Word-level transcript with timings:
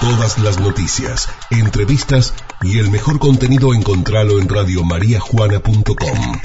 Todas 0.00 0.38
las 0.38 0.60
noticias, 0.60 1.28
entrevistas 1.50 2.32
y 2.62 2.78
el 2.78 2.88
mejor 2.88 3.18
contenido 3.18 3.74
encontralo 3.74 4.38
en 4.38 4.48
radiomariajuana.com. 4.48 6.40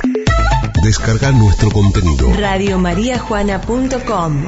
Descarga 0.83 1.31
nuestro 1.31 1.69
contenido. 1.69 2.33
Radiomariajuana.com 2.33 4.47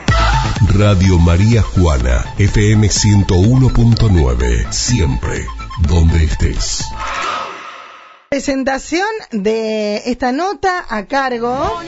Radio 0.74 1.20
María 1.20 1.62
Juana, 1.62 2.26
FM 2.40 2.88
101.9, 2.88 4.72
siempre, 4.72 5.46
donde 5.88 6.24
estés. 6.24 6.86
Presentación 8.30 9.06
de 9.32 9.98
esta 10.10 10.32
nota 10.32 10.84
a 10.90 11.06
cargo 11.06 11.80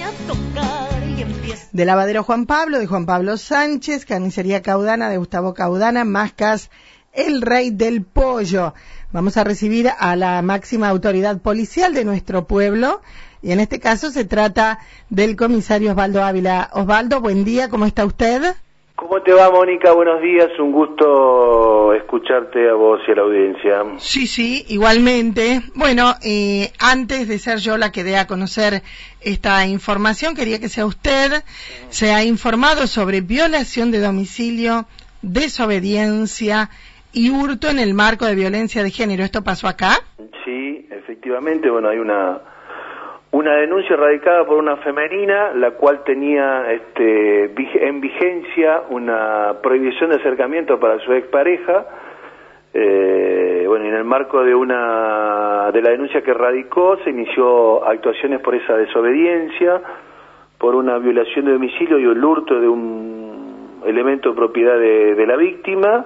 de 1.71 1.85
Lavadero 1.85 2.23
Juan 2.23 2.45
Pablo, 2.45 2.77
de 2.77 2.85
Juan 2.85 3.07
Pablo 3.07 3.37
Sánchez, 3.37 4.05
Carnicería 4.05 4.61
Caudana, 4.61 5.09
de 5.09 5.17
Gustavo 5.17 5.55
Caudana, 5.55 6.05
Mascas 6.05 6.69
el 7.17 7.41
rey 7.41 7.71
del 7.71 8.03
pollo. 8.03 8.73
Vamos 9.11 9.35
a 9.37 9.43
recibir 9.43 9.89
a 9.97 10.15
la 10.15 10.41
máxima 10.41 10.87
autoridad 10.87 11.41
policial 11.41 11.93
de 11.93 12.05
nuestro 12.05 12.45
pueblo 12.45 13.01
y 13.41 13.51
en 13.51 13.59
este 13.59 13.79
caso 13.79 14.11
se 14.11 14.25
trata 14.25 14.79
del 15.09 15.35
comisario 15.35 15.91
Osvaldo 15.91 16.23
Ávila. 16.23 16.69
Osvaldo, 16.73 17.19
buen 17.19 17.43
día, 17.43 17.69
¿cómo 17.69 17.85
está 17.85 18.05
usted? 18.05 18.41
¿Cómo 18.95 19.21
te 19.21 19.31
va, 19.31 19.51
Mónica? 19.51 19.91
Buenos 19.93 20.21
días, 20.21 20.49
un 20.59 20.71
gusto 20.71 21.93
escucharte 21.93 22.67
a 22.67 22.73
vos 22.73 22.99
y 23.07 23.11
a 23.11 23.15
la 23.15 23.21
audiencia. 23.21 23.83
Sí, 23.99 24.25
sí, 24.25 24.65
igualmente. 24.69 25.61
Bueno, 25.75 26.15
eh, 26.23 26.71
antes 26.79 27.27
de 27.27 27.37
ser 27.37 27.59
yo 27.59 27.77
la 27.77 27.91
que 27.91 28.03
dé 28.03 28.17
a 28.17 28.25
conocer 28.25 28.81
esta 29.21 29.67
información, 29.67 30.35
quería 30.35 30.59
que 30.59 30.67
sea 30.67 30.87
usted, 30.87 31.43
se 31.89 32.11
ha 32.11 32.23
informado 32.23 32.87
sobre 32.87 33.21
violación 33.21 33.91
de 33.91 33.99
domicilio, 33.99 34.87
desobediencia, 35.21 36.71
y 37.17 37.31
hurto 37.31 37.67
en 37.67 37.79
el 37.79 37.95
marco 37.95 38.25
de 38.25 38.35
violencia 38.35 38.83
de 38.83 38.91
género. 38.91 39.23
¿Esto 39.23 39.41
pasó 39.43 39.67
acá? 39.67 39.97
Sí, 40.45 40.87
efectivamente. 40.91 41.67
Bueno, 41.67 41.89
hay 41.89 41.97
una 41.97 42.39
una 43.31 43.55
denuncia 43.55 43.95
radicada 43.95 44.45
por 44.45 44.57
una 44.57 44.77
femenina, 44.77 45.51
la 45.53 45.71
cual 45.71 46.03
tenía 46.05 46.71
este, 46.71 47.51
en 47.87 47.99
vigencia 48.01 48.83
una 48.89 49.57
prohibición 49.61 50.11
de 50.11 50.17
acercamiento 50.17 50.79
para 50.79 50.99
su 50.99 51.11
expareja. 51.13 51.85
Eh, 52.73 53.65
bueno, 53.67 53.85
en 53.85 53.95
el 53.95 54.03
marco 54.03 54.43
de 54.43 54.53
una 54.53 55.71
de 55.73 55.81
la 55.81 55.89
denuncia 55.89 56.21
que 56.21 56.33
radicó 56.33 56.97
se 57.03 57.09
inició 57.09 57.85
actuaciones 57.85 58.41
por 58.41 58.55
esa 58.55 58.77
desobediencia, 58.77 59.81
por 60.57 60.75
una 60.75 60.97
violación 60.99 61.45
de 61.45 61.53
domicilio 61.53 61.99
y 61.99 62.05
un 62.05 62.23
hurto 62.23 62.59
de 62.59 62.67
un 62.67 63.81
elemento 63.85 64.29
de 64.29 64.35
propiedad 64.35 64.79
de 64.79 65.25
la 65.27 65.35
víctima 65.35 66.05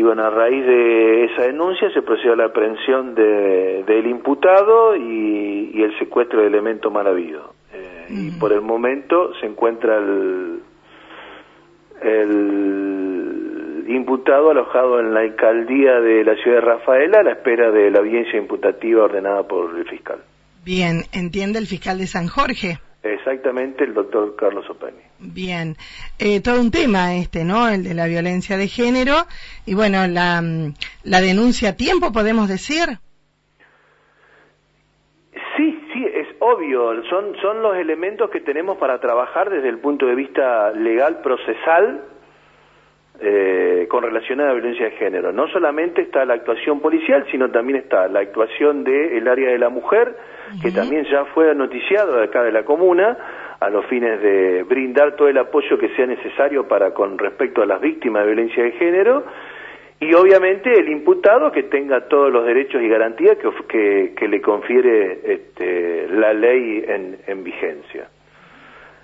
y 0.00 0.02
bueno, 0.02 0.24
a 0.24 0.30
raíz 0.30 0.64
de 0.64 1.24
esa 1.26 1.42
denuncia 1.42 1.90
se 1.92 2.00
procedió 2.00 2.32
a 2.32 2.36
la 2.36 2.46
aprehensión 2.46 3.14
de, 3.14 3.84
del 3.86 4.06
imputado 4.06 4.96
y, 4.96 5.82
el 5.82 5.98
secuestro 5.98 6.40
de 6.40 6.46
elemento 6.46 6.90
mal 6.90 7.06
habido. 7.06 7.52
Eh, 7.74 8.06
y 8.08 8.30
por 8.30 8.54
el 8.54 8.62
momento 8.62 9.34
se 9.40 9.46
encuentra 9.46 9.98
el, 9.98 10.62
el 12.00 13.84
imputado 13.88 14.52
alojado 14.52 15.00
en 15.00 15.12
la 15.12 15.20
alcaldía 15.20 16.00
de 16.00 16.24
la 16.24 16.34
ciudad 16.36 16.56
de 16.56 16.62
Rafaela 16.62 17.18
a 17.18 17.22
la 17.22 17.32
espera 17.32 17.70
de 17.70 17.90
la 17.90 17.98
audiencia 17.98 18.38
imputativa 18.38 19.04
ordenada 19.04 19.42
por 19.46 19.76
el 19.76 19.84
fiscal. 19.84 20.20
Bien, 20.64 21.02
entiende 21.12 21.58
el 21.58 21.66
fiscal 21.66 21.98
de 21.98 22.06
San 22.06 22.26
Jorge. 22.26 22.78
Exactamente, 23.02 23.84
el 23.84 23.94
doctor 23.94 24.36
Carlos 24.36 24.68
Openi. 24.68 24.98
Bien, 25.18 25.74
eh, 26.18 26.40
todo 26.42 26.60
un 26.60 26.70
tema 26.70 27.14
este, 27.14 27.44
¿no? 27.44 27.68
El 27.68 27.82
de 27.82 27.94
la 27.94 28.06
violencia 28.06 28.58
de 28.58 28.68
género 28.68 29.14
y 29.64 29.74
bueno, 29.74 30.06
la, 30.06 30.42
la 31.04 31.20
denuncia 31.20 31.70
a 31.70 31.76
tiempo, 31.76 32.12
podemos 32.12 32.48
decir. 32.48 32.98
Sí, 35.56 35.80
sí, 35.92 36.04
es 36.12 36.28
obvio, 36.40 37.02
son, 37.08 37.36
son 37.40 37.62
los 37.62 37.76
elementos 37.76 38.30
que 38.30 38.40
tenemos 38.40 38.76
para 38.76 39.00
trabajar 39.00 39.48
desde 39.48 39.68
el 39.68 39.78
punto 39.78 40.06
de 40.06 40.14
vista 40.14 40.70
legal, 40.72 41.22
procesal, 41.22 42.04
eh, 43.22 43.86
con 43.88 44.02
relación 44.02 44.40
a 44.40 44.46
la 44.46 44.54
violencia 44.54 44.86
de 44.86 44.92
género. 44.92 45.32
No 45.32 45.46
solamente 45.48 46.02
está 46.02 46.24
la 46.24 46.34
actuación 46.34 46.80
policial, 46.80 47.26
sino 47.30 47.50
también 47.50 47.80
está 47.80 48.08
la 48.08 48.20
actuación 48.20 48.82
del 48.82 49.28
área 49.28 49.50
de 49.50 49.58
la 49.58 49.68
mujer, 49.68 50.16
que 50.62 50.70
también 50.70 51.04
ya 51.04 51.26
fue 51.26 51.54
noticiado 51.54 52.16
de 52.16 52.24
acá 52.24 52.42
de 52.42 52.50
la 52.50 52.64
comuna, 52.64 53.16
a 53.60 53.68
los 53.68 53.84
fines 53.86 54.22
de 54.22 54.62
brindar 54.62 55.16
todo 55.16 55.28
el 55.28 55.36
apoyo 55.36 55.76
que 55.78 55.90
sea 55.90 56.06
necesario 56.06 56.66
para 56.66 56.94
con 56.94 57.18
respecto 57.18 57.62
a 57.62 57.66
las 57.66 57.80
víctimas 57.80 58.22
de 58.22 58.32
violencia 58.32 58.64
de 58.64 58.72
género, 58.72 59.24
y 60.00 60.14
obviamente 60.14 60.72
el 60.72 60.88
imputado 60.88 61.52
que 61.52 61.64
tenga 61.64 62.08
todos 62.08 62.32
los 62.32 62.46
derechos 62.46 62.80
y 62.80 62.88
garantías 62.88 63.36
que, 63.68 64.14
que, 64.16 64.28
le 64.28 64.40
confiere 64.40 65.20
este, 65.24 66.08
la 66.08 66.32
ley 66.32 66.82
en, 66.88 67.18
en 67.26 67.44
vigencia. 67.44 68.08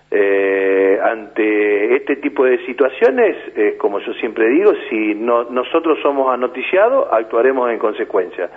Eh, 0.09 1.01
ante 1.03 1.97
este 1.97 2.17
tipo 2.17 2.45
de 2.45 2.65
situaciones, 2.65 3.37
eh, 3.57 3.77
como 3.77 3.99
yo 3.99 4.13
siempre 4.15 4.49
digo, 4.49 4.73
si 4.89 5.15
no, 5.15 5.45
nosotros 5.45 5.99
somos 6.01 6.33
anoticiados, 6.33 7.09
actuaremos 7.11 7.71
en 7.71 7.79
consecuencia. 7.79 8.49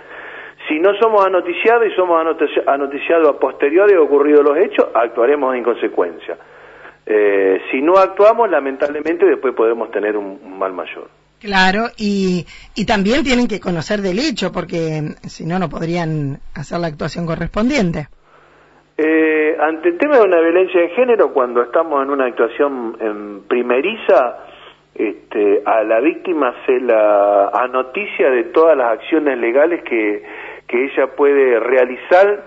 Si 0.68 0.78
no 0.78 0.94
somos 1.00 1.26
anoticiados 1.26 1.86
y 1.86 1.96
somos 1.96 2.20
anoticiados 2.66 3.28
a 3.28 3.38
posteriori 3.38 3.96
ocurridos 3.96 4.44
los 4.44 4.58
hechos, 4.58 4.88
actuaremos 4.94 5.56
en 5.56 5.64
consecuencia. 5.64 6.36
Eh, 7.04 7.60
si 7.72 7.82
no 7.82 7.94
actuamos, 7.94 8.48
lamentablemente 8.48 9.26
después 9.26 9.52
podemos 9.54 9.90
tener 9.90 10.16
un, 10.16 10.38
mal 10.56 10.72
mayor. 10.72 11.08
Claro, 11.40 11.88
y, 11.96 12.46
y 12.76 12.84
también 12.84 13.24
tienen 13.24 13.48
que 13.48 13.58
conocer 13.58 14.02
del 14.02 14.18
hecho, 14.20 14.52
porque 14.52 15.02
si 15.26 15.46
no, 15.46 15.58
no 15.58 15.68
podrían 15.68 16.38
hacer 16.54 16.78
la 16.78 16.88
actuación 16.88 17.26
correspondiente. 17.26 18.08
Eh, 19.02 19.56
ante 19.58 19.88
el 19.88 19.96
tema 19.96 20.18
de 20.18 20.24
una 20.24 20.40
violencia 20.40 20.78
de 20.78 20.90
género, 20.90 21.32
cuando 21.32 21.62
estamos 21.62 22.02
en 22.02 22.10
una 22.10 22.26
actuación 22.26 22.98
en 23.00 23.44
primeriza, 23.48 24.44
este, 24.94 25.62
a 25.64 25.82
la 25.84 26.00
víctima 26.00 26.54
se 26.66 26.78
la 26.80 27.48
anoticia 27.48 28.28
de 28.28 28.44
todas 28.52 28.76
las 28.76 28.98
acciones 28.98 29.38
legales 29.38 29.84
que, 29.84 30.22
que 30.66 30.84
ella 30.84 31.06
puede 31.16 31.58
realizar 31.60 32.44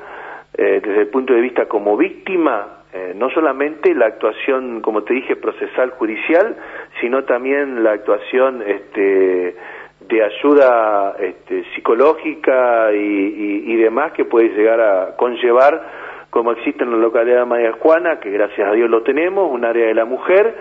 eh, 0.55 0.79
desde 0.83 1.01
el 1.01 1.07
punto 1.07 1.33
de 1.33 1.41
vista 1.41 1.65
como 1.65 1.97
víctima, 1.97 2.83
eh, 2.93 3.13
no 3.15 3.31
solamente 3.31 3.95
la 3.95 4.05
actuación, 4.05 4.81
como 4.81 5.01
te 5.01 5.15
dije, 5.15 5.35
procesal 5.35 5.89
judicial, 5.97 6.55
sino 7.01 7.23
también 7.23 7.83
la 7.83 7.93
actuación 7.93 8.61
este, 8.61 9.55
de 10.01 10.23
ayuda 10.23 11.15
este, 11.17 11.63
psicológica 11.73 12.91
y 12.93 13.75
demás 13.75 14.11
que 14.11 14.25
puede 14.25 14.49
llegar 14.49 14.79
a 14.79 15.15
conllevar 15.15 16.03
como 16.33 16.51
existe 16.51 16.83
en 16.83 16.89
la 16.89 16.97
localidad 16.97 17.41
de 17.41 17.45
María 17.45 17.73
Juana, 17.73 18.19
que 18.19 18.31
gracias 18.31 18.67
a 18.67 18.71
Dios 18.71 18.89
lo 18.89 19.03
tenemos, 19.03 19.51
un 19.51 19.63
área 19.63 19.85
de 19.85 19.93
la 19.93 20.03
mujer, 20.03 20.55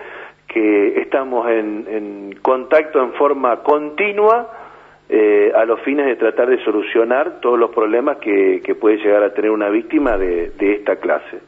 que 0.47 1.01
estamos 1.01 1.49
en, 1.49 2.35
contacto 2.43 3.03
en 3.03 3.15
forma 3.15 3.63
continua 3.63 4.51
eh, 5.09 5.51
a 5.57 5.65
los 5.65 5.81
fines 5.81 6.05
de 6.05 6.17
tratar 6.17 6.51
de 6.51 6.63
solucionar 6.63 7.41
todos 7.41 7.59
los 7.59 7.71
problemas 7.71 8.19
que, 8.19 8.61
puede 8.79 8.99
llegar 8.99 9.23
a 9.23 9.33
tener 9.33 9.51
una 9.51 9.71
víctima 9.71 10.19
de, 10.19 10.53
esta 10.59 10.97
clase. 10.97 11.39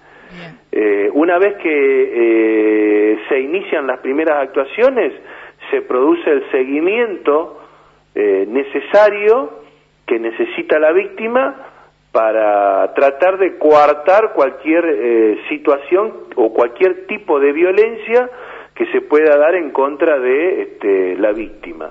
Eh, 0.72 1.10
una 1.12 1.38
vez 1.38 1.56
que 1.56 1.68
eh, 1.68 3.18
se 3.28 3.40
inician 3.40 3.86
las 3.86 4.00
primeras 4.00 4.42
actuaciones, 4.42 5.12
se 5.70 5.82
produce 5.82 6.30
el 6.30 6.50
seguimiento 6.50 7.60
necesario 8.14 9.64
que 10.06 10.18
necesita 10.18 10.78
la 10.78 10.92
víctima 10.92 11.73
para 12.14 12.94
tratar 12.94 13.38
de 13.38 13.58
coartar 13.58 14.34
cualquier 14.34 14.84
eh, 14.84 15.36
situación 15.48 16.12
o 16.36 16.52
cualquier 16.52 17.08
tipo 17.08 17.40
de 17.40 17.52
violencia 17.52 18.30
que 18.72 18.86
se 18.92 19.00
pueda 19.00 19.36
dar 19.36 19.56
en 19.56 19.72
contra 19.72 20.20
de 20.20 20.62
este, 20.62 21.16
la 21.16 21.32
víctima. 21.32 21.90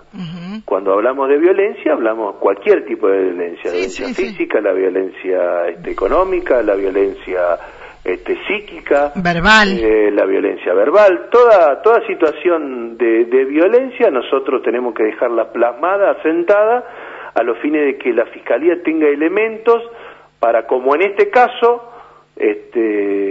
Cuando 0.63 0.93
hablamos 0.93 1.27
de 1.27 1.37
violencia, 1.37 1.91
hablamos 1.91 2.37
cualquier 2.37 2.85
tipo 2.85 3.09
de 3.09 3.19
violencia, 3.21 3.65
la 3.65 3.71
violencia 3.71 4.07
física, 4.13 4.61
la 4.61 4.71
violencia 4.71 5.67
este, 5.67 5.91
económica, 5.91 6.63
la 6.63 6.75
violencia 6.75 7.57
este, 8.05 8.37
psíquica, 8.47 9.11
verbal, 9.15 9.77
eh, 9.77 10.09
la 10.11 10.23
violencia 10.25 10.73
verbal, 10.73 11.27
toda 11.29 11.81
toda 11.81 11.99
situación 12.07 12.97
de, 12.97 13.25
de 13.25 13.43
violencia 13.43 14.09
nosotros 14.09 14.61
tenemos 14.63 14.93
que 14.93 15.03
dejarla 15.03 15.51
plasmada, 15.51 16.11
asentada, 16.11 16.85
a 17.35 17.43
los 17.43 17.57
fines 17.59 17.85
de 17.85 17.97
que 17.97 18.13
la 18.13 18.25
fiscalía 18.27 18.81
tenga 18.83 19.07
elementos 19.07 19.81
para, 20.39 20.67
como 20.67 20.93
en 20.95 21.01
este 21.03 21.29
caso, 21.29 21.89
este, 22.35 23.23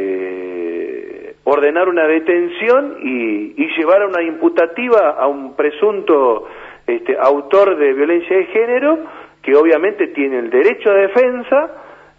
ordenar 1.45 1.89
una 1.89 2.07
detención 2.07 2.99
y, 3.03 3.53
llevar 3.79 4.03
a 4.03 4.07
una 4.07 4.23
imputativa 4.23 5.17
a 5.19 5.27
un 5.27 5.57
presunto 5.57 6.47
este, 6.87 7.17
autor 7.19 7.79
de 7.79 7.95
violencia 7.95 8.37
de 8.37 8.45
género, 8.47 8.99
que 9.43 9.57
obviamente 9.57 10.09
tiene 10.09 10.39
el 10.39 10.51
derecho 10.51 10.91
a 10.91 10.95
defensa, 10.95 11.71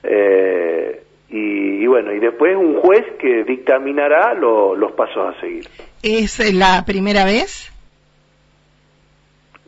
eh, 0.04 1.04
y, 1.30 1.86
bueno, 1.88 2.12
y 2.14 2.20
después 2.20 2.56
un 2.56 2.76
juez 2.76 3.04
que 3.20 3.44
dictaminará 3.44 4.34
los 4.36 4.92
pasos 4.92 5.36
a 5.36 5.40
seguir. 5.40 5.66
¿Es 6.04 6.54
la 6.54 6.84
primera 6.86 7.26
vez? 7.26 7.73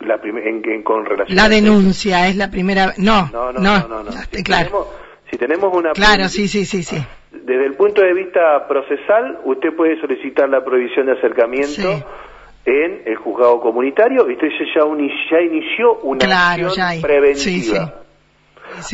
La 0.06 0.20
en, 0.24 0.84
con 0.84 1.06
relación 1.06 1.36
la 1.36 1.50
denuncia 1.50 2.28
es 2.28 2.36
la 2.36 2.50
primera 2.50 2.94
no 2.98 3.30
no 3.32 3.52
no 3.52 3.60
no, 3.60 3.88
no, 3.88 4.04
no, 4.04 4.12
Si, 4.12 4.44
claro. 4.44 4.66
tenemos, 4.66 4.88
si 5.32 5.38
tenemos 5.38 5.74
una 5.74 5.92
claro 5.92 6.28
sí 6.30 6.48
sí 6.48 6.66
sí 6.66 6.84
sí. 6.84 6.98
desde 7.32 7.66
el 7.66 7.74
punto 7.74 8.02
de 8.02 8.14
vista 8.14 8.68
procesal 8.68 9.40
usted 9.46 9.76
puede 9.76 10.00
solicitar 10.00 10.50
la 10.50 10.64
prohibición 10.64 11.08
de 11.08 11.14
acercamiento 11.14 12.06
en 12.66 13.04
el 13.06 13.16
juzgado 13.16 13.60
comunitario 13.62 14.28
y 14.30 14.34
usted 14.34 14.48
ya, 14.76 14.82
ya 15.32 15.42
inició 15.42 16.00
una 16.02 16.54
acción 16.54 17.02
preventiva. 17.02 18.06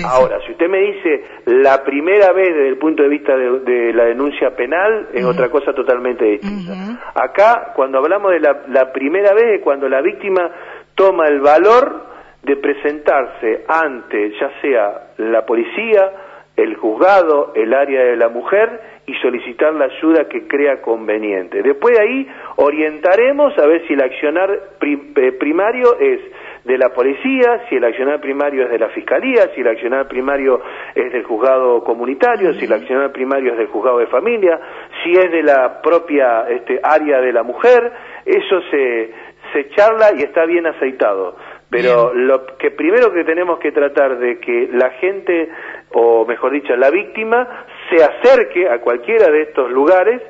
Ahora, 0.05 0.39
si 0.45 0.51
usted 0.51 0.67
me 0.67 0.79
dice 0.79 1.23
la 1.45 1.83
primera 1.83 2.31
vez 2.33 2.49
desde 2.49 2.67
el 2.67 2.77
punto 2.77 3.03
de 3.03 3.09
vista 3.09 3.35
de, 3.35 3.93
la 3.93 4.05
denuncia 4.05 4.55
penal, 4.55 5.09
es 5.13 5.23
otra 5.25 5.49
cosa 5.49 5.73
totalmente 5.73 6.25
distinta. 6.25 7.11
Acá, 7.15 7.71
cuando 7.75 7.97
hablamos 7.97 8.31
de 8.31 8.39
la, 8.39 8.91
primera 8.91 9.33
vez, 9.33 9.59
es 9.59 9.61
cuando 9.61 9.87
la 9.87 10.01
víctima 10.01 10.51
toma 11.01 11.25
el 11.25 11.39
valor 11.39 12.05
de 12.43 12.57
presentarse 12.57 13.65
ante 13.67 14.33
ya 14.39 14.51
sea 14.61 15.13
la 15.17 15.43
policía, 15.47 16.11
el 16.55 16.75
juzgado, 16.75 17.53
el 17.55 17.73
área 17.73 18.03
de 18.03 18.15
la 18.15 18.29
mujer 18.29 18.69
y 19.07 19.15
solicitar 19.15 19.73
la 19.73 19.85
ayuda 19.85 20.29
que 20.29 20.47
crea 20.47 20.79
conveniente. 20.79 21.63
Después 21.63 21.97
de 21.97 22.03
ahí 22.03 22.27
orientaremos 22.57 23.57
a 23.57 23.65
ver 23.65 23.87
si 23.87 23.93
el 23.93 24.01
accionar 24.03 24.51
eh, 24.51 25.31
primario 25.39 25.97
es 25.99 26.19
de 26.65 26.77
la 26.77 26.89
policía, 26.89 27.65
si 27.67 27.77
el 27.77 27.83
accionar 27.83 28.21
primario 28.21 28.65
es 28.65 28.69
de 28.69 28.77
la 28.77 28.89
fiscalía, 28.89 29.49
si 29.55 29.61
el 29.61 29.69
accionar 29.69 30.07
primario 30.07 30.61
es 30.93 31.11
del 31.11 31.23
juzgado 31.23 31.83
comunitario, 31.83 32.53
si 32.53 32.65
el 32.65 32.73
accionar 32.73 33.11
primario 33.11 33.53
es 33.53 33.57
del 33.57 33.67
juzgado 33.69 33.97
de 33.97 34.05
familia, 34.05 34.59
si 35.03 35.13
es 35.13 35.31
de 35.31 35.41
la 35.41 35.81
propia 35.81 36.45
este, 36.47 36.79
área 36.83 37.19
de 37.21 37.33
la 37.33 37.41
mujer, 37.41 37.91
eso 38.23 38.61
se, 38.69 39.09
se 39.53 39.69
charla 39.69 40.11
y 40.17 40.23
está 40.23 40.45
bien 40.45 40.65
aceitado. 40.67 41.35
Pero 41.69 42.13
lo 42.13 42.45
que 42.57 42.71
primero 42.71 43.13
que 43.13 43.23
tenemos 43.23 43.59
que 43.59 43.71
tratar 43.71 44.17
de 44.19 44.39
que 44.39 44.67
la 44.73 44.89
gente, 44.99 45.49
o 45.93 46.25
mejor 46.25 46.51
dicho, 46.51 46.75
la 46.75 46.89
víctima, 46.89 47.65
se 47.89 48.03
acerque 48.03 48.69
a 48.69 48.79
cualquiera 48.81 49.31
de 49.31 49.43
estos 49.43 49.71
lugares 49.71 50.21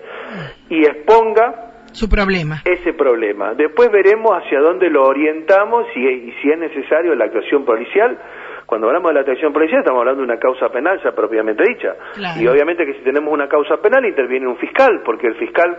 y 0.69 0.85
exponga 0.85 1.71
su 1.91 2.07
problema. 2.07 2.61
Ese 2.63 2.93
problema. 2.93 3.53
Después 3.53 3.91
veremos 3.91 4.31
hacia 4.31 4.59
dónde 4.59 4.89
lo 4.89 5.03
orientamos 5.03 5.87
y, 5.95 6.07
y 6.07 6.31
si 6.41 6.49
es 6.49 6.57
necesario 6.57 7.15
la 7.15 7.25
actuación 7.25 7.65
policial. 7.65 8.17
Cuando 8.65 8.87
hablamos 8.87 9.09
de 9.09 9.15
la 9.15 9.19
actuación 9.21 9.51
policial 9.51 9.81
estamos 9.81 9.99
hablando 9.99 10.21
de 10.21 10.31
una 10.31 10.39
causa 10.39 10.69
penal 10.69 11.01
ya 11.03 11.11
propiamente 11.11 11.63
dicha. 11.67 11.95
Y 12.39 12.47
obviamente 12.47 12.85
que 12.85 12.93
si 12.93 13.01
tenemos 13.01 13.33
una 13.33 13.49
causa 13.49 13.77
penal 13.77 14.05
interviene 14.05 14.47
un 14.47 14.55
fiscal, 14.55 15.01
porque 15.03 15.27
el 15.27 15.35
fiscal, 15.35 15.77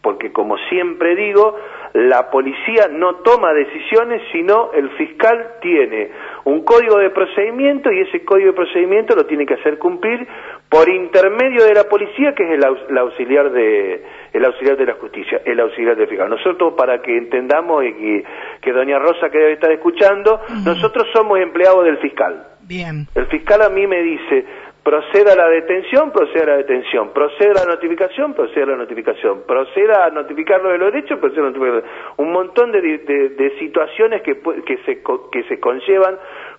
porque 0.00 0.32
como 0.32 0.56
siempre 0.70 1.14
digo, 1.14 1.56
la 1.94 2.30
policía 2.30 2.88
no 2.90 3.16
toma 3.16 3.52
decisiones, 3.52 4.22
sino 4.32 4.72
el 4.72 4.90
fiscal 4.90 5.54
tiene 5.60 6.10
un 6.44 6.64
código 6.64 6.98
de 6.98 7.10
procedimiento 7.10 7.90
y 7.90 8.00
ese 8.00 8.24
código 8.24 8.48
de 8.48 8.56
procedimiento 8.56 9.16
lo 9.16 9.26
tiene 9.26 9.46
que 9.46 9.54
hacer 9.54 9.78
cumplir 9.78 10.26
por 10.68 10.88
intermedio 10.88 11.64
de 11.64 11.74
la 11.74 11.84
policía, 11.84 12.34
que 12.34 12.44
es 12.44 12.50
el, 12.50 12.98
auxiliar 12.98 13.50
de 13.50 14.04
el 14.32 14.44
auxiliar 14.44 14.76
de 14.76 14.86
la 14.86 14.94
justicia, 14.94 15.40
el 15.44 15.58
auxiliar 15.60 15.96
del 15.96 16.08
fiscal. 16.08 16.28
Nosotros, 16.28 16.74
para 16.76 17.00
que 17.00 17.16
entendamos 17.16 17.84
y 17.84 18.22
que, 18.60 18.72
doña 18.72 18.98
Rosa 18.98 19.30
que 19.30 19.38
debe 19.38 19.52
estar 19.54 19.72
escuchando, 19.72 20.40
nosotros 20.64 21.06
somos 21.12 21.38
empleados 21.40 21.84
del 21.84 21.98
fiscal. 21.98 22.44
Bien. 22.60 23.06
El 23.14 23.26
fiscal 23.28 23.62
a 23.62 23.70
mí 23.70 23.86
me 23.86 24.02
dice, 24.02 24.44
proceda 24.88 25.34
a 25.34 25.36
la 25.36 25.48
detención, 25.48 26.10
proceda 26.12 26.44
a 26.44 26.46
la 26.46 26.56
detención, 26.56 27.10
proceda 27.10 27.60
a 27.60 27.66
la 27.66 27.74
notificación, 27.74 28.32
proceda 28.32 28.64
a 28.64 28.68
la 28.68 28.76
notificación, 28.76 29.42
proceda 29.46 30.06
a 30.06 30.10
notificarlo 30.10 30.70
de 30.70 30.78
los 30.78 30.90
derechos, 30.90 31.18
proceda 31.18 31.42
a 31.42 31.50
notificarlo. 31.50 31.82
Un 32.16 32.32
montón 32.32 32.72
de, 32.72 32.80
de, 32.80 33.58
situaciones 33.58 34.22
que, 34.22 34.40
que, 34.40 34.78
se, 34.86 35.02
que 35.30 35.42
se 35.42 35.60
conllevan 35.60 36.16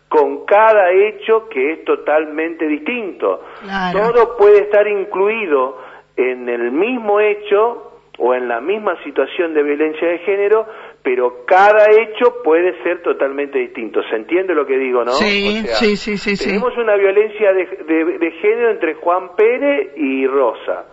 con 0.08 0.46
cada 0.46 0.92
hecho 0.92 1.50
que 1.50 1.72
es 1.72 1.86
totalmente 1.86 2.68
distinto. 2.68 3.46
Todo 3.94 4.38
puede 4.38 4.60
estar 4.60 4.88
incluido 4.88 5.80
en 6.16 6.50
el 6.50 6.72
mismo 6.72 7.20
hecho 7.20 7.94
o 8.20 8.36
en 8.36 8.48
la 8.48 8.62
misma 8.62 9.02
situación 9.04 9.56
de 9.56 9.64
violencia 9.64 10.08
de 10.08 10.20
género, 10.20 10.68
pero 11.04 11.46
cada 11.46 11.86
hecho 11.92 12.42
puede 12.44 12.82
ser 12.84 13.02
totalmente 13.02 13.58
distinto. 13.58 14.02
¿Se 14.10 14.16
entiende 14.16 14.54
lo 14.54 14.66
que 14.66 14.78
digo, 14.78 15.04
no? 15.06 15.12
Sí, 15.12 15.64
sí, 15.68 15.96
sí, 15.96 16.18
sí, 16.18 16.46
Tenemos 16.46 16.78
una 16.78 16.96
violencia 16.96 17.54
de, 17.54 18.32
género 18.42 18.72
entre 18.72 18.96
Juan 18.96 19.36
Pérez 19.36 19.94
y 19.96 20.28
Rosa. 20.28 20.86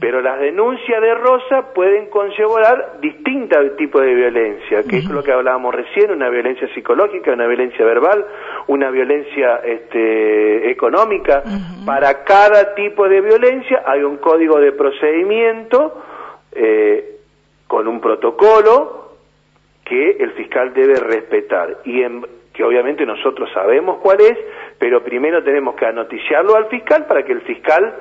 Pero 0.00 0.20
las 0.20 0.38
denuncias 0.38 1.02
de 1.02 1.14
Rosa 1.14 1.74
pueden 1.74 2.08
conllevar 2.08 3.00
distintos 3.00 3.76
tipos 3.76 4.00
de 4.00 4.14
violencia, 4.14 4.84
que 4.84 4.98
es 4.98 5.10
lo 5.10 5.24
que 5.24 5.32
hablábamos 5.32 5.74
recién, 5.74 6.12
una 6.12 6.28
violencia 6.28 6.72
psicológica, 6.72 7.32
una 7.32 7.48
violencia 7.48 7.84
verbal, 7.84 8.24
una 8.68 8.90
violencia 8.90 9.56
este, 9.64 10.70
económica. 10.70 11.42
Para 11.84 12.22
cada 12.22 12.76
tipo 12.76 13.08
de 13.08 13.20
violencia 13.20 13.82
hay 13.84 14.04
un 14.04 14.18
código 14.18 14.60
de 14.60 14.70
procedimiento 14.70 16.00
eh, 16.52 17.16
con 17.66 17.88
un 17.88 18.00
protocolo 18.00 19.05
que 19.88 20.16
el 20.18 20.32
fiscal 20.32 20.74
debe 20.74 20.96
respetar 20.96 21.78
y 21.84 22.02
que 22.52 22.64
obviamente 22.64 23.06
nosotros 23.06 23.48
sabemos 23.54 23.98
cuál 24.02 24.20
es, 24.20 24.36
pero 24.78 25.02
primero 25.04 25.42
tenemos 25.44 25.76
que 25.76 25.86
anoticiarlo 25.86 26.56
al 26.56 26.68
fiscal 26.68 27.06
para 27.06 27.24
que 27.24 27.32
el 27.32 27.42
fiscal 27.42 27.94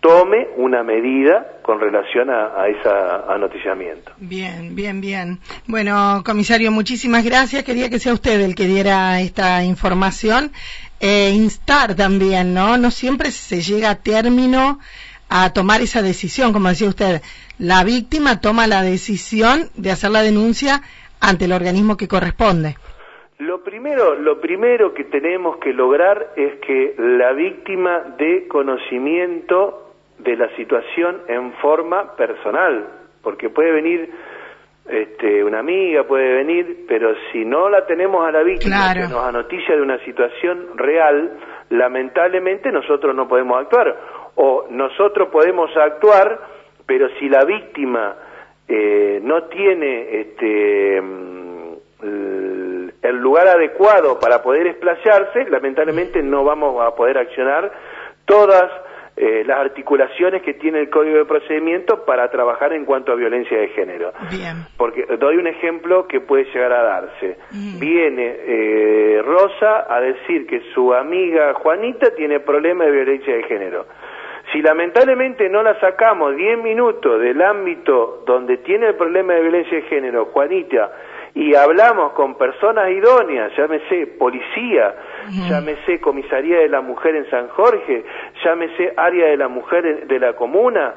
tome 0.00 0.48
una 0.56 0.82
medida 0.82 1.60
con 1.62 1.80
relación 1.80 2.28
a, 2.28 2.68
ese 2.68 2.88
anoticiamiento. 3.28 4.12
Bien, 4.18 4.76
bien, 4.76 5.00
bien. 5.00 5.38
Bueno, 5.66 6.22
comisario, 6.24 6.70
muchísimas 6.70 7.24
gracias. 7.24 7.64
Quería 7.64 7.88
que 7.88 7.98
sea 7.98 8.12
usted 8.12 8.38
el 8.42 8.54
que 8.54 8.66
diera 8.66 9.18
esta 9.20 9.64
información. 9.64 10.52
e 11.00 11.30
instar 11.30 11.94
también, 11.94 12.54
¿no? 12.54 12.76
No 12.76 12.90
siempre 12.90 13.30
se 13.30 13.62
llega 13.62 13.90
a 13.90 13.94
término 13.96 14.78
a 15.28 15.52
tomar 15.54 15.80
esa 15.80 16.02
decisión, 16.02 16.52
como 16.52 16.68
decía 16.68 16.88
usted. 16.88 17.22
La 17.58 17.82
víctima 17.82 18.40
toma 18.40 18.66
la 18.66 18.82
decisión 18.82 19.70
de 19.74 19.90
hacer 19.90 20.10
la 20.10 20.22
denuncia 20.22 20.82
ante 21.28 21.46
el 21.46 21.52
organismo 21.52 21.96
que 21.96 22.08
corresponde. 22.08 22.76
Lo 23.38 23.62
primero, 23.64 24.14
lo 24.14 24.40
primero 24.40 24.94
que 24.94 25.04
tenemos 25.04 25.56
que 25.58 25.72
lograr 25.72 26.32
es 26.36 26.54
que 26.60 26.94
la 26.98 27.32
víctima 27.32 28.14
dé 28.16 28.46
conocimiento 28.46 29.92
de 30.18 30.36
la 30.36 30.54
situación 30.56 31.22
en 31.28 31.52
forma 31.54 32.14
personal, 32.16 32.88
porque 33.22 33.50
puede 33.50 33.72
venir 33.72 34.10
este, 34.88 35.42
una 35.42 35.60
amiga, 35.60 36.04
puede 36.04 36.34
venir, 36.34 36.84
pero 36.86 37.14
si 37.32 37.44
no 37.44 37.68
la 37.68 37.86
tenemos 37.86 38.26
a 38.26 38.30
la 38.30 38.42
víctima 38.42 38.92
que 38.92 39.00
nos 39.00 39.24
anoticia 39.24 39.74
de 39.74 39.82
una 39.82 39.98
situación 40.04 40.76
real, 40.76 41.32
lamentablemente 41.70 42.70
nosotros 42.70 43.14
no 43.16 43.26
podemos 43.26 43.60
actuar. 43.60 43.98
O 44.36 44.66
nosotros 44.70 45.28
podemos 45.30 45.74
actuar, 45.76 46.38
pero 46.86 47.08
si 47.18 47.28
la 47.28 47.44
víctima 47.44 48.14
eh, 48.68 49.20
no 49.22 49.44
tiene 49.44 50.20
este, 50.20 51.00
mm, 51.00 51.74
el 53.02 53.16
lugar 53.16 53.48
adecuado 53.48 54.18
para 54.18 54.42
poder 54.42 54.66
explayarse, 54.66 55.48
lamentablemente 55.50 56.22
no 56.22 56.44
vamos 56.44 56.82
a 56.82 56.94
poder 56.94 57.18
accionar 57.18 57.70
todas 58.24 58.70
eh, 59.16 59.44
las 59.46 59.58
articulaciones 59.58 60.42
que 60.42 60.54
tiene 60.54 60.80
el 60.80 60.90
Código 60.90 61.18
de 61.18 61.24
Procedimiento 61.24 62.04
para 62.04 62.28
trabajar 62.32 62.72
en 62.72 62.84
cuanto 62.84 63.12
a 63.12 63.14
violencia 63.14 63.56
de 63.56 63.68
género. 63.68 64.12
Porque 64.76 65.06
doy 65.20 65.36
un 65.36 65.46
ejemplo 65.46 66.08
que 66.08 66.20
puede 66.20 66.44
llegar 66.46 66.72
a 66.72 66.82
darse. 66.82 67.38
Viene 67.78 68.36
eh, 68.40 69.22
Rosa 69.24 69.86
a 69.88 70.00
decir 70.00 70.48
que 70.48 70.62
su 70.74 70.92
amiga 70.92 71.54
Juanita 71.54 72.12
tiene 72.16 72.40
problemas 72.40 72.88
de 72.88 72.92
violencia 72.92 73.36
de 73.36 73.42
género. 73.44 73.86
Si 74.54 74.62
lamentablemente 74.62 75.48
no 75.48 75.64
la 75.64 75.80
sacamos 75.80 76.36
10 76.36 76.58
minutos 76.58 77.20
del 77.20 77.42
ámbito 77.42 78.22
donde 78.24 78.58
tiene 78.58 78.86
el 78.86 78.94
problema 78.94 79.32
de 79.34 79.40
violencia 79.40 79.78
de 79.78 79.82
género, 79.82 80.26
Juanita, 80.26 80.92
y 81.34 81.56
hablamos 81.56 82.12
con 82.12 82.38
personas 82.38 82.88
idóneas, 82.88 83.50
llámese 83.56 84.06
policía, 84.16 84.94
llámese 85.48 86.00
comisaría 86.00 86.60
de 86.60 86.68
la 86.68 86.82
mujer 86.82 87.16
en 87.16 87.28
San 87.30 87.48
Jorge, 87.48 88.04
llámese 88.44 88.92
área 88.96 89.26
de 89.26 89.36
la 89.36 89.48
mujer 89.48 90.06
de 90.06 90.18
la 90.20 90.34
comuna, 90.34 90.94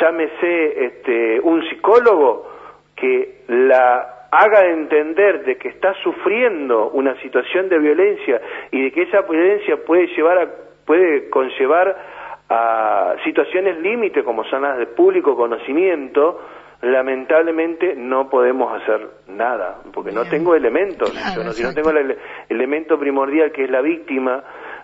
llámese 0.00 0.84
este, 0.84 1.40
un 1.40 1.68
psicólogo 1.68 2.48
que 2.94 3.42
la 3.48 4.28
haga 4.30 4.66
entender 4.66 5.44
de 5.44 5.56
que 5.56 5.70
está 5.70 5.94
sufriendo 5.94 6.90
una 6.90 7.20
situación 7.22 7.68
de 7.68 7.78
violencia 7.80 8.40
y 8.70 8.82
de 8.84 8.92
que 8.92 9.02
esa 9.02 9.22
violencia 9.22 9.78
puede 9.84 10.06
llevar 10.14 10.38
a, 10.38 10.48
puede 10.86 11.28
conllevar 11.28 12.19
a 12.50 13.14
situaciones 13.24 13.78
límite 13.78 14.24
como 14.24 14.44
son 14.44 14.62
las 14.62 14.76
de 14.76 14.86
público 14.86 15.36
conocimiento, 15.36 16.40
lamentablemente 16.82 17.94
no 17.94 18.28
podemos 18.28 18.82
hacer 18.82 19.08
nada, 19.28 19.78
porque 19.92 20.10
no 20.10 20.24
tengo 20.24 20.56
elementos. 20.56 21.10
si 21.52 21.62
no 21.62 21.72
tengo 21.72 21.90
el 21.90 22.18
elemento 22.48 22.98
primordial 22.98 23.52
que 23.52 23.64
es 23.64 23.70
la 23.70 23.80
víctima, 23.80 24.42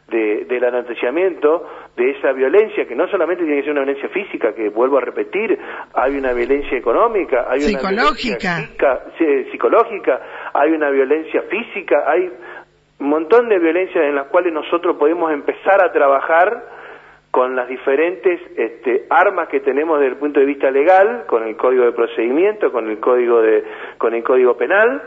del 0.08 0.64
anoticiamiento 0.64 1.68
de 1.96 2.10
esa 2.10 2.30
violencia, 2.30 2.86
que 2.86 2.94
no 2.94 3.08
solamente 3.08 3.42
tiene 3.42 3.58
que 3.58 3.64
ser 3.64 3.72
una 3.72 3.82
violencia 3.82 4.08
física, 4.10 4.54
que 4.54 4.68
vuelvo 4.68 4.98
a 4.98 5.00
repetir, 5.00 5.58
hay 5.94 6.16
una 6.16 6.32
violencia 6.32 6.78
económica, 6.78 7.46
hay 7.48 7.58
una 7.58 7.80
psicológica, 7.80 8.68
violencia 9.18 9.50
psicológica, 9.50 10.20
hay 10.54 10.70
una 10.70 10.90
violencia 10.90 11.42
física, 11.50 12.04
hay 12.06 12.30
un 13.00 13.08
montón 13.08 13.48
de 13.48 13.58
violencias 13.58 14.04
en 14.04 14.14
las 14.14 14.28
cuales 14.28 14.52
nosotros 14.52 14.96
podemos 14.96 15.32
empezar 15.32 15.84
a 15.84 15.90
trabajar 15.90 16.75
con 17.36 17.54
las 17.54 17.68
diferentes 17.68 18.40
este, 18.56 19.04
armas 19.10 19.48
que 19.50 19.60
tenemos 19.60 20.00
desde 20.00 20.14
el 20.14 20.18
punto 20.18 20.40
de 20.40 20.46
vista 20.46 20.70
legal, 20.70 21.24
con 21.26 21.46
el 21.46 21.54
código 21.54 21.84
de 21.84 21.92
procedimiento, 21.92 22.72
con 22.72 22.88
el 22.88 22.98
código 22.98 23.42
de, 23.42 23.62
con 23.98 24.14
el 24.14 24.24
código 24.24 24.56
penal, 24.56 25.02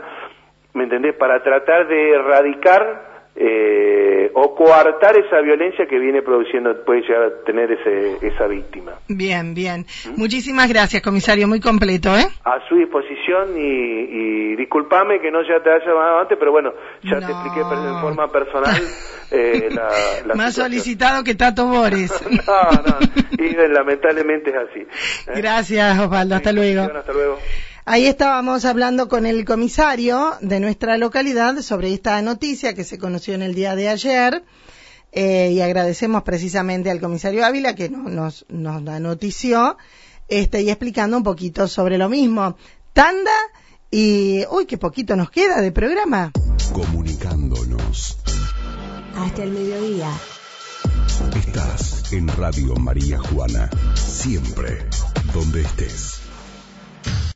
¿me 0.74 0.84
entendés? 0.84 1.16
Para 1.16 1.42
tratar 1.42 1.88
de 1.88 2.12
erradicar 2.12 3.19
eh, 3.36 4.30
o 4.34 4.54
coartar 4.54 5.16
esa 5.16 5.40
violencia 5.40 5.86
que 5.86 5.98
viene 5.98 6.22
produciendo, 6.22 6.84
puede 6.84 7.02
llegar 7.02 7.22
a 7.22 7.44
tener 7.44 7.70
ese, 7.72 8.26
esa 8.26 8.46
víctima. 8.46 8.92
Bien, 9.08 9.54
bien. 9.54 9.86
Muchísimas 10.16 10.68
gracias, 10.68 11.02
comisario, 11.02 11.46
muy 11.48 11.60
completo, 11.60 12.16
¿eh? 12.16 12.26
A 12.44 12.58
su 12.68 12.76
disposición 12.76 13.56
y, 13.56 13.60
y 13.60 14.56
discúlpame 14.56 15.20
que 15.20 15.30
no 15.30 15.42
ya 15.42 15.62
te 15.62 15.70
haya 15.70 15.84
llamado 15.86 16.20
antes, 16.20 16.36
pero 16.38 16.52
bueno, 16.52 16.72
ya 17.02 17.18
te 17.18 17.32
expliqué 17.32 17.60
en 17.60 18.00
forma 18.00 18.28
personal 18.28 18.76
eh, 19.30 19.68
la, 20.26 20.34
Más 20.34 20.54
solicitado 20.54 21.24
que 21.24 21.34
Tato 21.34 21.66
Bores. 21.66 22.12
no, 22.46 22.70
no, 22.70 23.44
y 23.44 23.72
lamentablemente 23.72 24.50
es 24.50 24.56
así. 24.56 24.80
¿eh? 24.80 25.32
Gracias, 25.36 25.98
Osvaldo, 25.98 26.34
hasta 26.34 26.52
luego. 26.52 26.82
Hasta 26.82 27.12
luego. 27.12 27.38
Ahí 27.92 28.06
estábamos 28.06 28.64
hablando 28.66 29.08
con 29.08 29.26
el 29.26 29.44
comisario 29.44 30.36
de 30.40 30.60
nuestra 30.60 30.96
localidad 30.96 31.60
sobre 31.60 31.92
esta 31.92 32.22
noticia 32.22 32.72
que 32.72 32.84
se 32.84 32.98
conoció 32.98 33.34
en 33.34 33.42
el 33.42 33.52
día 33.52 33.74
de 33.74 33.88
ayer. 33.88 34.44
Eh, 35.10 35.50
y 35.50 35.60
agradecemos 35.60 36.22
precisamente 36.22 36.88
al 36.88 37.00
comisario 37.00 37.44
Ávila 37.44 37.74
que 37.74 37.88
nos, 37.88 38.46
nos 38.48 38.80
la 38.84 39.00
notició 39.00 39.76
este, 40.28 40.62
y 40.62 40.70
explicando 40.70 41.16
un 41.16 41.24
poquito 41.24 41.66
sobre 41.66 41.98
lo 41.98 42.08
mismo. 42.08 42.56
Tanda 42.92 43.34
y... 43.90 44.44
Uy, 44.52 44.66
qué 44.66 44.78
poquito 44.78 45.16
nos 45.16 45.32
queda 45.32 45.60
de 45.60 45.72
programa. 45.72 46.30
Comunicándonos. 46.72 48.18
Hasta 49.16 49.42
el 49.42 49.50
mediodía. 49.50 50.12
Estás 51.34 52.12
en 52.12 52.28
Radio 52.28 52.76
María 52.76 53.18
Juana. 53.18 53.68
Siempre, 53.96 54.78
donde 55.34 55.62
estés. 55.62 56.19